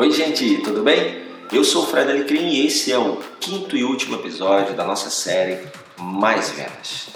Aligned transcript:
Oi, 0.00 0.10
gente, 0.10 0.62
tudo 0.62 0.82
bem? 0.82 1.26
Eu 1.52 1.62
sou 1.62 1.82
o 1.82 1.86
Fred 1.86 2.10
Alecrim 2.10 2.48
e 2.48 2.66
esse 2.66 2.90
é 2.90 2.96
o 2.96 3.16
quinto 3.38 3.76
e 3.76 3.84
último 3.84 4.16
episódio 4.16 4.74
da 4.74 4.82
nossa 4.82 5.10
série 5.10 5.68
Mais 5.98 6.48
Vendas. 6.48 7.08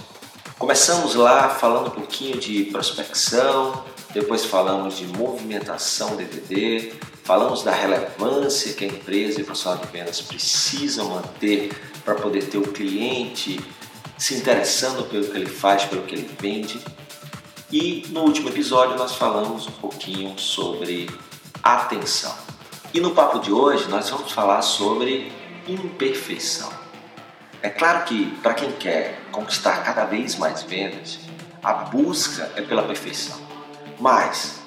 Começamos 0.58 1.14
lá 1.14 1.48
falando 1.48 1.86
um 1.86 1.92
pouquinho 1.92 2.36
de 2.36 2.64
prospecção, 2.64 3.82
depois 4.12 4.44
falamos 4.44 4.98
de 4.98 5.06
movimentação 5.06 6.14
DVD, 6.14 6.92
falamos 7.22 7.62
da 7.62 7.72
relevância 7.72 8.74
que 8.74 8.84
a 8.84 8.88
empresa 8.88 9.40
e 9.40 9.44
o 9.44 9.46
profissional 9.46 9.82
de 9.82 9.90
vendas 9.90 10.20
precisam 10.20 11.08
manter 11.08 11.72
para 12.04 12.16
poder 12.16 12.44
ter 12.50 12.58
o 12.58 12.70
cliente 12.70 13.58
se 14.18 14.34
interessando 14.34 15.08
pelo 15.08 15.24
que 15.24 15.38
ele 15.38 15.46
faz, 15.46 15.84
pelo 15.84 16.02
que 16.02 16.16
ele 16.16 16.30
vende. 16.38 16.78
E 17.72 18.04
no 18.10 18.24
último 18.24 18.50
episódio 18.50 18.98
nós 18.98 19.14
falamos 19.14 19.66
um 19.68 19.72
pouquinho 19.72 20.38
sobre 20.38 21.08
atenção. 21.62 22.43
E 22.94 23.00
no 23.00 23.10
papo 23.10 23.40
de 23.40 23.50
hoje 23.50 23.88
nós 23.88 24.08
vamos 24.08 24.30
falar 24.30 24.62
sobre 24.62 25.32
imperfeição. 25.66 26.70
É 27.60 27.68
claro 27.68 28.04
que 28.04 28.26
para 28.40 28.54
quem 28.54 28.70
quer 28.70 29.20
conquistar 29.32 29.82
cada 29.82 30.04
vez 30.04 30.36
mais 30.36 30.62
vendas, 30.62 31.18
a 31.60 31.72
busca 31.72 32.52
é 32.54 32.62
pela 32.62 32.84
perfeição. 32.84 33.36
Mas 33.98 34.60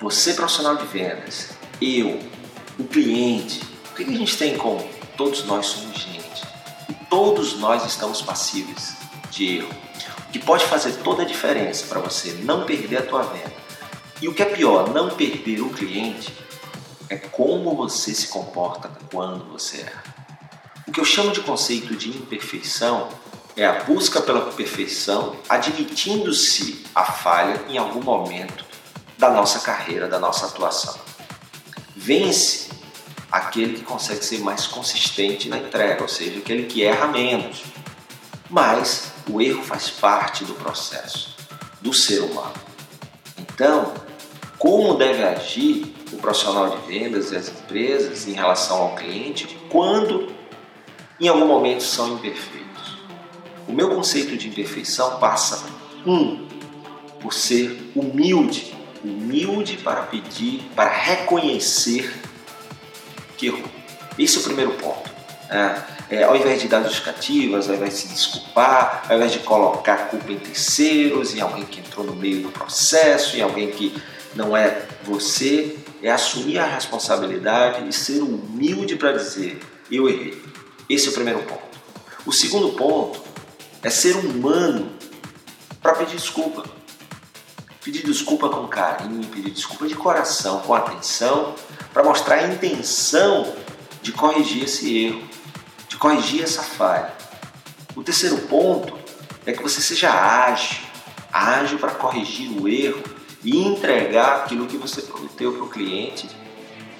você 0.00 0.34
profissional 0.34 0.76
de 0.76 0.86
vendas, 0.86 1.50
eu, 1.82 2.20
o 2.78 2.84
cliente, 2.84 3.60
o 3.90 3.94
que 3.96 4.04
a 4.04 4.16
gente 4.16 4.38
tem 4.38 4.54
em 4.54 4.58
comum? 4.58 4.88
Todos 5.16 5.44
nós 5.44 5.66
somos 5.66 5.98
gente 5.98 6.44
e 6.88 6.94
todos 7.10 7.58
nós 7.58 7.84
estamos 7.84 8.22
passíveis 8.22 8.94
de 9.28 9.56
erro. 9.56 9.74
O 10.28 10.30
que 10.30 10.38
pode 10.38 10.64
fazer 10.66 10.92
toda 11.02 11.22
a 11.22 11.26
diferença 11.26 11.84
para 11.88 11.98
você 11.98 12.30
não 12.44 12.64
perder 12.64 12.98
a 12.98 13.02
tua 13.02 13.22
venda 13.22 13.56
e 14.22 14.28
o 14.28 14.34
que 14.34 14.42
é 14.44 14.46
pior, 14.46 14.88
não 14.94 15.10
perder 15.10 15.62
o 15.62 15.70
cliente 15.70 16.45
é 17.08 17.16
como 17.16 17.74
você 17.76 18.14
se 18.14 18.28
comporta 18.28 18.90
quando 19.10 19.44
você 19.52 19.82
erra. 19.82 20.04
O 20.86 20.92
que 20.92 21.00
eu 21.00 21.04
chamo 21.04 21.32
de 21.32 21.40
conceito 21.40 21.96
de 21.96 22.10
imperfeição 22.10 23.08
é 23.56 23.64
a 23.64 23.84
busca 23.84 24.20
pela 24.20 24.52
perfeição, 24.52 25.36
admitindo-se 25.48 26.84
a 26.94 27.04
falha 27.04 27.64
em 27.68 27.78
algum 27.78 28.02
momento 28.02 28.64
da 29.18 29.30
nossa 29.30 29.60
carreira, 29.60 30.08
da 30.08 30.18
nossa 30.18 30.46
atuação. 30.46 30.94
Vence 31.94 32.68
aquele 33.32 33.78
que 33.78 33.82
consegue 33.82 34.24
ser 34.24 34.38
mais 34.40 34.66
consistente 34.66 35.48
na 35.48 35.58
entrega, 35.58 36.02
ou 36.02 36.08
seja, 36.08 36.38
aquele 36.38 36.64
que 36.64 36.84
erra 36.84 37.06
menos. 37.06 37.64
Mas 38.48 39.12
o 39.28 39.40
erro 39.40 39.62
faz 39.62 39.90
parte 39.90 40.44
do 40.44 40.54
processo 40.54 41.34
do 41.80 41.92
ser 41.92 42.20
humano. 42.20 42.54
Então, 43.38 43.92
como 44.66 44.94
deve 44.94 45.22
agir 45.22 45.94
o 46.12 46.16
profissional 46.16 46.70
de 46.70 46.92
vendas 46.92 47.30
e 47.30 47.36
as 47.36 47.48
empresas 47.48 48.26
em 48.26 48.32
relação 48.32 48.82
ao 48.82 48.96
cliente 48.96 49.56
quando 49.70 50.34
em 51.20 51.28
algum 51.28 51.46
momento 51.46 51.84
são 51.84 52.14
imperfeitos. 52.14 52.98
O 53.68 53.72
meu 53.72 53.90
conceito 53.90 54.36
de 54.36 54.48
imperfeição 54.48 55.20
passa 55.20 55.64
um 56.04 56.48
por 57.20 57.32
ser 57.32 57.92
humilde, 57.94 58.74
humilde 59.04 59.76
para 59.76 60.02
pedir, 60.02 60.68
para 60.74 60.90
reconhecer 60.90 62.12
que 63.38 63.46
errou. 63.46 63.70
Esse 64.18 64.38
é 64.38 64.40
o 64.40 64.42
primeiro 64.42 64.72
ponto. 64.72 65.08
É, 65.48 65.80
é, 66.10 66.24
ao 66.24 66.34
invés 66.34 66.60
de 66.60 66.66
dar 66.66 66.82
justificativas, 66.82 67.68
ao 67.68 67.76
invés 67.76 67.94
de 67.94 68.00
se 68.00 68.08
desculpar, 68.08 69.04
ao 69.08 69.14
invés 69.14 69.30
de 69.30 69.38
colocar 69.38 70.08
culpa 70.08 70.32
em 70.32 70.38
terceiros, 70.40 71.36
em 71.36 71.40
alguém 71.40 71.64
que 71.64 71.78
entrou 71.78 72.04
no 72.04 72.16
meio 72.16 72.42
do 72.42 72.48
processo, 72.48 73.36
em 73.36 73.42
alguém 73.42 73.70
que 73.70 73.94
não 74.34 74.56
é 74.56 74.86
você, 75.02 75.78
é 76.02 76.10
assumir 76.10 76.58
a 76.58 76.66
responsabilidade 76.66 77.88
e 77.88 77.92
ser 77.92 78.20
humilde 78.20 78.96
para 78.96 79.12
dizer: 79.12 79.60
eu 79.90 80.08
errei. 80.08 80.42
Esse 80.88 81.08
é 81.08 81.10
o 81.10 81.14
primeiro 81.14 81.42
ponto. 81.42 81.76
O 82.24 82.32
segundo 82.32 82.70
ponto 82.70 83.22
é 83.82 83.90
ser 83.90 84.16
humano 84.16 84.92
para 85.80 85.94
pedir 85.94 86.16
desculpa. 86.16 86.64
Pedir 87.82 88.04
desculpa 88.04 88.48
com 88.48 88.66
carinho, 88.66 89.24
pedir 89.28 89.50
desculpa 89.50 89.86
de 89.86 89.94
coração, 89.94 90.60
com 90.60 90.74
atenção, 90.74 91.54
para 91.92 92.02
mostrar 92.02 92.36
a 92.36 92.48
intenção 92.48 93.54
de 94.02 94.10
corrigir 94.10 94.64
esse 94.64 95.04
erro, 95.04 95.22
de 95.88 95.96
corrigir 95.96 96.42
essa 96.42 96.62
falha. 96.62 97.14
O 97.94 98.02
terceiro 98.02 98.38
ponto 98.48 98.98
é 99.46 99.52
que 99.52 99.62
você 99.62 99.80
seja 99.80 100.10
ágil, 100.10 100.78
ágil 101.32 101.78
para 101.78 101.92
corrigir 101.92 102.50
o 102.60 102.68
erro 102.68 103.02
e 103.46 103.64
entregar 103.64 104.38
aquilo 104.38 104.66
que 104.66 104.76
você 104.76 105.00
prometeu 105.00 105.52
para 105.52 105.62
o 105.62 105.68
cliente 105.68 106.28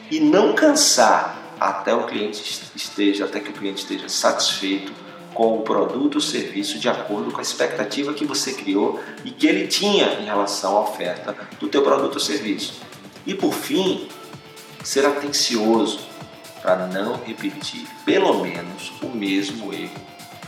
e 0.09 0.21
não 0.21 0.55
cansar 0.55 1.57
até 1.59 1.93
o 1.93 2.07
cliente 2.07 2.62
esteja, 2.77 3.25
até 3.25 3.41
que 3.41 3.51
o 3.51 3.53
cliente 3.53 3.83
esteja 3.83 4.09
satisfeito 4.09 4.93
com 5.35 5.59
o 5.59 5.62
produto 5.62 6.15
ou 6.15 6.21
serviço 6.21 6.79
de 6.79 6.89
acordo 6.89 7.33
com 7.33 7.41
a 7.41 7.43
expectativa 7.43 8.15
que 8.15 8.25
você 8.25 8.53
criou 8.53 9.03
e 9.25 9.33
que 9.33 9.47
ele 9.49 9.67
tinha 9.67 10.21
em 10.21 10.25
relação 10.25 10.77
à 10.77 10.83
oferta 10.83 11.37
do 11.59 11.67
teu 11.67 11.83
produto 11.83 12.15
ou 12.15 12.21
serviço. 12.21 12.81
E 13.27 13.35
por 13.35 13.53
fim, 13.53 14.09
ser 14.85 15.05
atencioso 15.05 15.99
para 16.62 16.87
não 16.87 17.21
repetir 17.25 17.89
pelo 18.05 18.41
menos 18.41 18.93
o 19.03 19.09
mesmo 19.09 19.75
erro 19.75 20.01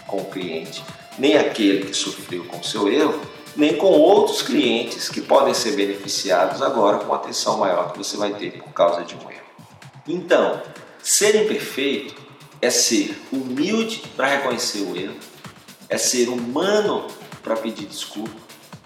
com 0.06 0.18
o 0.18 0.26
cliente, 0.26 0.84
nem 1.18 1.36
aquele 1.36 1.86
que 1.86 1.94
sofreu 1.94 2.44
com 2.44 2.58
o 2.58 2.64
seu 2.64 2.88
erro, 2.88 3.20
nem 3.58 3.76
com 3.76 3.88
outros 3.88 4.40
clientes 4.40 5.08
que 5.08 5.20
podem 5.20 5.52
ser 5.52 5.72
beneficiados 5.72 6.62
agora 6.62 6.98
com 6.98 7.12
a 7.12 7.16
atenção 7.16 7.58
maior 7.58 7.90
que 7.90 7.98
você 7.98 8.16
vai 8.16 8.32
ter 8.34 8.62
por 8.62 8.72
causa 8.72 9.02
de 9.02 9.16
um 9.16 9.28
erro. 9.28 9.48
Então, 10.06 10.62
ser 11.02 11.34
imperfeito 11.44 12.14
é 12.62 12.70
ser 12.70 13.20
humilde 13.32 14.04
para 14.16 14.28
reconhecer 14.28 14.82
o 14.82 14.96
erro, 14.96 15.16
é 15.88 15.98
ser 15.98 16.28
humano 16.28 17.08
para 17.42 17.56
pedir 17.56 17.86
desculpa, 17.86 18.30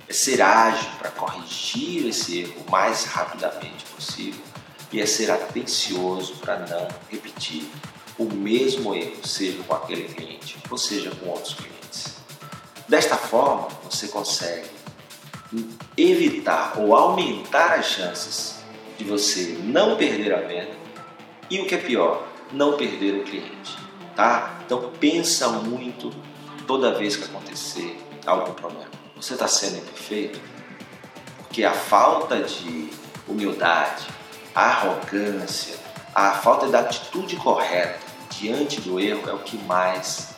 é 0.08 0.12
ser 0.14 0.40
ágil 0.40 0.88
para 0.98 1.10
corrigir 1.10 2.08
esse 2.08 2.38
erro 2.38 2.54
o 2.66 2.70
mais 2.70 3.04
rapidamente 3.04 3.84
possível 3.94 4.40
e 4.90 5.02
é 5.02 5.06
ser 5.06 5.30
atencioso 5.30 6.36
para 6.36 6.60
não 6.60 6.88
repetir 7.10 7.68
o 8.18 8.24
mesmo 8.24 8.94
erro, 8.94 9.16
seja 9.22 9.62
com 9.64 9.74
aquele 9.74 10.04
cliente 10.04 10.56
ou 10.70 10.78
seja 10.78 11.10
com 11.10 11.28
outros 11.28 11.52
clientes. 11.52 12.21
Desta 12.88 13.16
forma, 13.16 13.68
você 13.84 14.08
consegue 14.08 14.68
evitar 15.96 16.74
ou 16.78 16.94
aumentar 16.96 17.74
as 17.74 17.86
chances 17.86 18.62
de 18.98 19.04
você 19.04 19.58
não 19.62 19.96
perder 19.96 20.34
a 20.34 20.40
venda 20.40 20.72
e 21.50 21.60
o 21.60 21.66
que 21.66 21.74
é 21.74 21.78
pior, 21.78 22.26
não 22.52 22.76
perder 22.76 23.20
o 23.20 23.24
cliente, 23.24 23.76
tá? 24.16 24.58
Então 24.64 24.90
pensa 24.98 25.48
muito 25.48 26.10
toda 26.66 26.94
vez 26.94 27.16
que 27.16 27.24
acontecer 27.24 27.98
algum 28.26 28.52
problema. 28.54 28.90
Você 29.16 29.34
está 29.34 29.46
sendo 29.46 29.78
imperfeito 29.78 30.40
porque 31.38 31.64
a 31.64 31.72
falta 31.72 32.40
de 32.40 32.88
humildade, 33.28 34.06
a 34.54 34.68
arrogância, 34.68 35.76
a 36.14 36.32
falta 36.32 36.68
da 36.68 36.80
atitude 36.80 37.36
correta 37.36 38.00
diante 38.30 38.80
do 38.80 38.98
erro 38.98 39.28
é 39.28 39.32
o 39.34 39.38
que 39.38 39.58
mais 39.58 40.34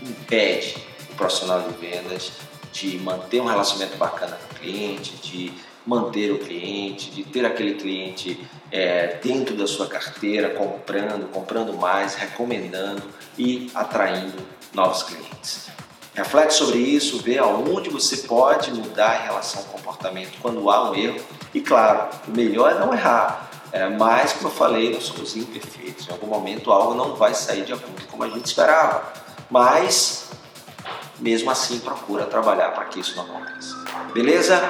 impede 0.00 0.91
profissional 1.14 1.62
de 1.62 1.74
vendas 1.74 2.32
de 2.72 2.98
manter 2.98 3.40
um 3.40 3.46
relacionamento 3.46 3.96
bacana 3.96 4.36
com 4.36 4.54
o 4.54 4.58
cliente, 4.58 5.16
de 5.16 5.52
manter 5.86 6.32
o 6.32 6.38
cliente, 6.38 7.10
de 7.10 7.24
ter 7.24 7.44
aquele 7.44 7.74
cliente 7.74 8.40
é, 8.70 9.18
dentro 9.22 9.54
da 9.56 9.66
sua 9.66 9.86
carteira, 9.86 10.50
comprando, 10.50 11.30
comprando 11.30 11.74
mais, 11.74 12.14
recomendando 12.14 13.02
e 13.36 13.70
atraindo 13.74 14.38
novos 14.72 15.02
clientes. 15.02 15.70
Reflete 16.14 16.54
sobre 16.54 16.78
isso, 16.78 17.18
vê 17.18 17.38
aonde 17.38 17.88
você 17.88 18.18
pode 18.18 18.70
mudar 18.72 19.22
em 19.22 19.24
relação 19.24 19.62
ao 19.62 19.68
comportamento 19.68 20.38
quando 20.40 20.70
há 20.70 20.90
um 20.90 20.94
erro. 20.94 21.20
E 21.54 21.60
claro, 21.60 22.08
o 22.28 22.30
melhor 22.30 22.72
é 22.72 22.78
não 22.78 22.92
errar. 22.92 23.50
É, 23.72 23.88
mas, 23.88 24.34
como 24.34 24.48
eu 24.48 24.52
falei, 24.52 24.92
nós 24.92 25.04
somos 25.04 25.34
imperfeitos. 25.34 26.06
Em 26.06 26.12
algum 26.12 26.26
momento 26.26 26.70
algo 26.70 26.94
não 26.94 27.16
vai 27.16 27.32
sair 27.32 27.64
de 27.64 27.72
acordo 27.72 28.06
como 28.08 28.24
a 28.24 28.28
gente 28.28 28.44
esperava. 28.44 29.10
Mas 29.50 30.21
mesmo 31.22 31.50
assim 31.50 31.78
procura 31.78 32.26
trabalhar 32.26 32.70
para 32.72 32.84
que 32.86 33.00
isso 33.00 33.16
não 33.16 33.24
aconteça. 33.24 33.76
Beleza? 34.12 34.60